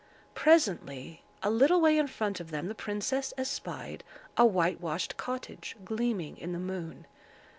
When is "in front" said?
1.99-2.39